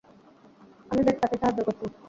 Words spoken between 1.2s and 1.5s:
তাকে